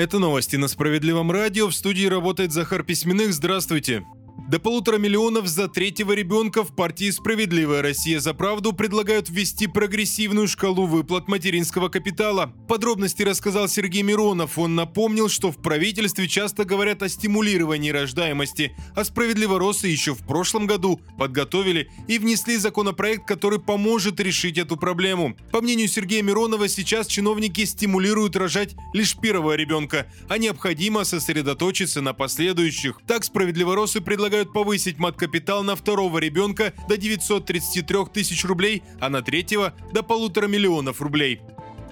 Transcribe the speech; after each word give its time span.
Это 0.00 0.18
новости 0.18 0.56
на 0.56 0.66
Справедливом 0.66 1.30
радио. 1.30 1.68
В 1.68 1.74
студии 1.74 2.06
работает 2.06 2.52
Захар 2.52 2.82
Письменных. 2.82 3.34
Здравствуйте. 3.34 4.02
До 4.50 4.58
полутора 4.58 4.98
миллионов 4.98 5.46
за 5.46 5.68
третьего 5.68 6.10
ребенка 6.10 6.64
в 6.64 6.74
партии 6.74 7.08
«Справедливая 7.12 7.82
Россия 7.82 8.18
за 8.18 8.34
правду» 8.34 8.72
предлагают 8.72 9.30
ввести 9.30 9.68
прогрессивную 9.68 10.48
шкалу 10.48 10.86
выплат 10.86 11.28
материнского 11.28 11.88
капитала. 11.88 12.52
Подробности 12.66 13.22
рассказал 13.22 13.68
Сергей 13.68 14.02
Миронов. 14.02 14.58
Он 14.58 14.74
напомнил, 14.74 15.28
что 15.28 15.52
в 15.52 15.62
правительстве 15.62 16.26
часто 16.26 16.64
говорят 16.64 17.00
о 17.04 17.08
стимулировании 17.08 17.90
рождаемости, 17.90 18.74
а 18.96 19.04
«Справедливоросы» 19.04 19.86
еще 19.86 20.16
в 20.16 20.26
прошлом 20.26 20.66
году 20.66 21.00
подготовили 21.16 21.88
и 22.08 22.18
внесли 22.18 22.56
законопроект, 22.56 23.28
который 23.28 23.60
поможет 23.60 24.18
решить 24.18 24.58
эту 24.58 24.76
проблему. 24.76 25.36
По 25.52 25.60
мнению 25.60 25.86
Сергея 25.86 26.24
Миронова, 26.24 26.66
сейчас 26.66 27.06
чиновники 27.06 27.64
стимулируют 27.64 28.34
рожать 28.34 28.74
лишь 28.94 29.16
первого 29.16 29.54
ребенка, 29.54 30.08
а 30.28 30.38
необходимо 30.38 31.04
сосредоточиться 31.04 32.00
на 32.00 32.14
последующих. 32.14 33.00
Так 33.06 33.22
«Справедливоросы» 33.22 34.00
предлагают 34.00 34.39
предлагают 34.40 34.52
повысить 34.52 34.98
мат-капитал 34.98 35.62
на 35.62 35.76
второго 35.76 36.18
ребенка 36.18 36.72
до 36.88 36.96
933 36.96 37.98
тысяч 38.12 38.44
рублей, 38.44 38.82
а 39.00 39.08
на 39.08 39.22
третьего 39.22 39.74
до 39.92 40.02
полутора 40.02 40.46
миллионов 40.46 41.00
рублей. 41.02 41.40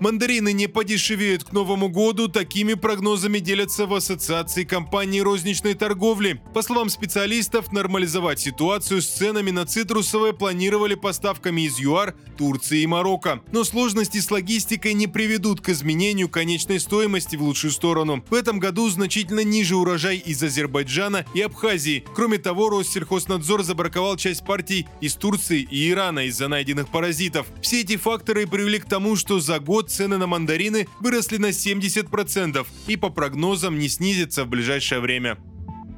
Мандарины 0.01 0.52
не 0.52 0.69
подешевеют 0.69 1.45
к 1.45 1.52
Новому 1.52 1.88
году, 1.88 2.29
такими 2.29 2.75
прогнозами 2.75 3.41
делятся 3.41 3.87
в 3.87 3.95
Ассоциации 3.95 4.62
компаний 4.62 5.23
розничной 5.23 5.75
торговли. 5.75 6.41
По 6.55 6.62
словам 6.62 6.89
специалистов, 6.89 7.72
нормализовать 7.72 8.39
ситуацию 8.39 9.03
с 9.03 9.09
ценами 9.09 9.50
на 9.50 9.67
цитрусовые 9.67 10.33
планировали 10.33 10.95
поставками 10.95 11.62
из 11.62 11.81
ЮАР, 11.81 12.14
Турции 12.37 12.83
и 12.83 12.87
Марокко. 12.87 13.42
Но 13.50 13.64
сложности 13.64 14.19
с 14.19 14.31
логистикой 14.31 14.95
не 14.95 15.09
приведут 15.09 15.61
к 15.61 15.70
изменению 15.70 16.28
конечной 16.28 16.78
стоимости 16.78 17.34
в 17.34 17.42
лучшую 17.42 17.72
сторону. 17.72 18.25
В 18.31 18.34
этом 18.34 18.61
году 18.61 18.89
значительно 18.91 19.42
ниже 19.42 19.75
урожай 19.75 20.19
из 20.19 20.41
Азербайджана 20.42 21.27
и 21.34 21.41
Абхазии. 21.41 22.05
Кроме 22.15 22.39
того, 22.39 22.70
Россельхознадзор 22.70 23.65
забраковал 23.65 24.17
часть 24.17 24.44
партий 24.44 24.87
из 25.00 25.15
Турции 25.15 25.67
и 25.69 25.91
Ирана 25.91 26.27
из-за 26.27 26.47
найденных 26.47 26.89
паразитов. 26.89 27.48
Все 27.61 27.81
эти 27.81 27.97
факторы 27.97 28.47
привели 28.47 28.78
к 28.78 28.84
тому, 28.84 29.17
что 29.17 29.41
за 29.41 29.59
год 29.59 29.88
цены 29.89 30.19
на 30.19 30.27
мандарины 30.27 30.86
выросли 31.00 31.39
на 31.39 31.48
70% 31.48 32.67
и 32.86 32.97
по 32.97 33.11
прогнозам 33.11 33.78
не 33.78 33.89
снизятся 33.89 34.44
в 34.44 34.48
ближайшее 34.48 35.00
время. 35.00 35.39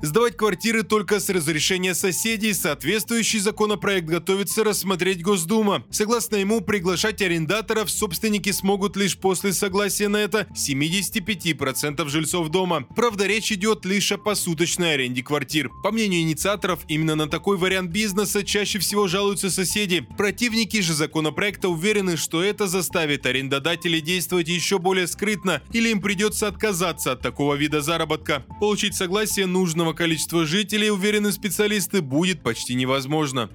Сдавать 0.02 0.34
квартиры 0.34 0.82
только 0.82 1.20
с 1.20 1.28
разрешения 1.28 1.94
соседей 1.94 2.54
соответствующий 2.54 3.38
законопроект 3.38 4.06
готовится 4.06 4.64
рассмотреть 4.64 5.22
Госдума. 5.22 5.84
Согласно 5.90 6.36
ему, 6.36 6.62
приглашать 6.62 7.20
арендаторов 7.20 7.90
собственники 7.90 8.50
смогут 8.50 8.96
лишь 8.96 9.18
после 9.18 9.52
согласия 9.52 10.08
на 10.08 10.16
это 10.16 10.46
75% 10.54 12.08
жильцов 12.08 12.48
дома. 12.48 12.86
Правда, 12.96 13.26
речь 13.26 13.52
идет 13.52 13.84
лишь 13.84 14.10
о 14.10 14.16
посуточной 14.16 14.94
аренде 14.94 15.22
квартир. 15.22 15.68
По 15.82 15.92
мнению 15.92 16.22
инициаторов, 16.22 16.80
именно 16.88 17.14
на 17.14 17.28
такой 17.28 17.58
вариант 17.58 17.90
бизнеса 17.90 18.42
чаще 18.42 18.78
всего 18.78 19.06
жалуются 19.06 19.50
соседи. 19.50 20.06
Противники 20.16 20.80
же 20.80 20.94
законопроекта 20.94 21.68
уверены, 21.68 22.16
что 22.16 22.42
это 22.42 22.66
заставит 22.66 23.26
арендодателей 23.26 24.00
действовать 24.00 24.48
еще 24.48 24.78
более 24.78 25.06
скрытно 25.06 25.62
или 25.72 25.90
им 25.90 26.00
придется 26.00 26.48
отказаться 26.48 27.12
от 27.12 27.20
такого 27.20 27.54
вида 27.54 27.82
заработка. 27.82 28.46
Получить 28.60 28.94
согласие 28.94 29.44
нужного 29.44 29.89
количества 29.94 30.44
жителей, 30.46 30.91
уверены 30.91 31.33
специалисты, 31.33 32.02
будет 32.02 32.42
почти 32.42 32.74
невозможно. 32.74 33.51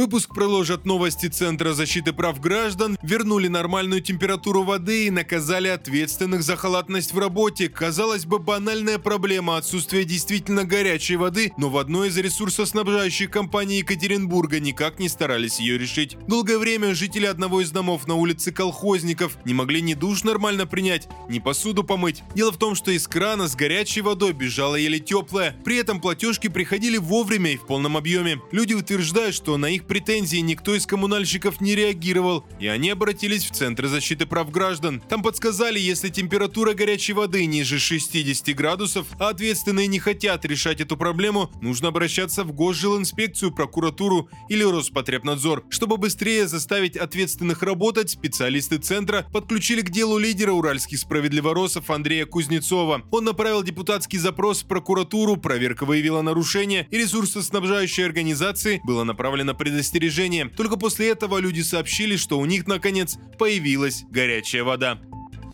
Выпуск 0.00 0.34
проложат 0.34 0.86
новости 0.86 1.26
Центра 1.26 1.74
защиты 1.74 2.14
прав 2.14 2.40
граждан, 2.40 2.96
вернули 3.02 3.48
нормальную 3.48 4.00
температуру 4.00 4.62
воды 4.62 5.08
и 5.08 5.10
наказали 5.10 5.68
ответственных 5.68 6.42
за 6.42 6.56
халатность 6.56 7.12
в 7.12 7.18
работе. 7.18 7.68
Казалось 7.68 8.24
бы, 8.24 8.38
банальная 8.38 8.98
проблема 8.98 9.58
отсутствия 9.58 10.06
действительно 10.06 10.64
горячей 10.64 11.16
воды, 11.16 11.52
но 11.58 11.68
в 11.68 11.76
одной 11.76 12.08
из 12.08 12.16
ресурсоснабжающих 12.16 13.30
компаний 13.30 13.80
Екатеринбурга 13.80 14.58
никак 14.58 14.98
не 15.00 15.10
старались 15.10 15.60
ее 15.60 15.76
решить. 15.76 16.16
Долгое 16.26 16.56
время 16.56 16.94
жители 16.94 17.26
одного 17.26 17.60
из 17.60 17.70
домов 17.70 18.06
на 18.06 18.14
улице 18.14 18.52
Колхозников 18.52 19.36
не 19.44 19.52
могли 19.52 19.82
ни 19.82 19.92
душ 19.92 20.24
нормально 20.24 20.66
принять, 20.66 21.10
ни 21.28 21.40
посуду 21.40 21.84
помыть. 21.84 22.22
Дело 22.34 22.52
в 22.52 22.56
том, 22.56 22.74
что 22.74 22.90
из 22.90 23.06
крана 23.06 23.48
с 23.48 23.54
горячей 23.54 24.00
водой 24.00 24.32
бежала 24.32 24.76
еле 24.76 24.98
теплая. 24.98 25.54
При 25.62 25.76
этом 25.76 26.00
платежки 26.00 26.48
приходили 26.48 26.96
вовремя 26.96 27.52
и 27.52 27.58
в 27.58 27.66
полном 27.66 27.98
объеме. 27.98 28.40
Люди 28.50 28.72
утверждают, 28.72 29.34
что 29.34 29.58
на 29.58 29.66
их 29.66 29.89
претензий 29.90 30.40
никто 30.40 30.76
из 30.76 30.86
коммунальщиков 30.86 31.60
не 31.60 31.74
реагировал, 31.74 32.44
и 32.60 32.68
они 32.68 32.90
обратились 32.90 33.44
в 33.44 33.50
Центр 33.50 33.88
защиты 33.88 34.24
прав 34.24 34.48
граждан. 34.52 35.02
Там 35.08 35.20
подсказали, 35.20 35.80
если 35.80 36.10
температура 36.10 36.74
горячей 36.74 37.12
воды 37.12 37.44
ниже 37.46 37.80
60 37.80 38.54
градусов, 38.54 39.08
а 39.18 39.30
ответственные 39.30 39.88
не 39.88 39.98
хотят 39.98 40.44
решать 40.44 40.80
эту 40.80 40.96
проблему, 40.96 41.50
нужно 41.60 41.88
обращаться 41.88 42.44
в 42.44 42.52
Госжилинспекцию, 42.52 43.50
прокуратуру 43.50 44.30
или 44.48 44.62
Роспотребнадзор. 44.62 45.64
Чтобы 45.70 45.96
быстрее 45.96 46.46
заставить 46.46 46.96
ответственных 46.96 47.64
работать, 47.64 48.10
специалисты 48.10 48.78
Центра 48.78 49.26
подключили 49.32 49.80
к 49.80 49.90
делу 49.90 50.18
лидера 50.18 50.52
уральских 50.52 51.00
справедливоросов 51.00 51.90
Андрея 51.90 52.26
Кузнецова. 52.26 53.02
Он 53.10 53.24
направил 53.24 53.64
депутатский 53.64 54.20
запрос 54.20 54.62
в 54.62 54.68
прокуратуру, 54.68 55.36
проверка 55.36 55.84
выявила 55.84 56.22
нарушение, 56.22 56.86
и 56.92 56.96
ресурсоснабжающей 56.96 58.04
организации 58.04 58.80
было 58.84 59.02
направлено 59.02 59.52
предостережение 59.52 59.69
предостережение. 59.70 60.48
Только 60.48 60.76
после 60.76 61.10
этого 61.10 61.38
люди 61.38 61.60
сообщили, 61.60 62.16
что 62.16 62.38
у 62.38 62.44
них 62.44 62.66
наконец 62.66 63.16
появилась 63.38 64.04
горячая 64.10 64.64
вода. 64.64 64.98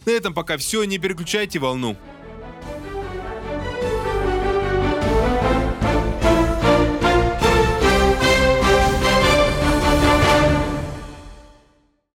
На 0.06 0.10
этом 0.10 0.34
пока 0.34 0.56
все, 0.56 0.84
не 0.84 0.98
переключайте 0.98 1.58
волну. 1.58 1.96